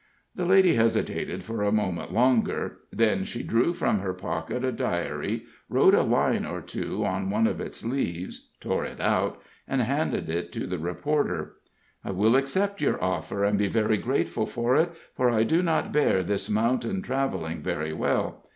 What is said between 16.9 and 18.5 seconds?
traveling very well.